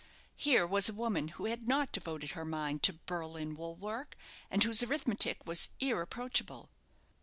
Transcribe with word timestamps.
Here 0.35 0.65
was 0.65 0.89
a 0.89 0.93
woman 0.95 1.27
who 1.27 1.45
had 1.45 1.67
not 1.67 1.91
devoted 1.91 2.31
her 2.31 2.43
mind 2.43 2.81
to 2.81 2.93
Berlin 2.93 3.55
wool 3.55 3.75
work, 3.75 4.17
and 4.49 4.63
whose 4.63 4.81
arithmetic 4.81 5.45
was 5.45 5.69
irreproachable! 5.79 6.71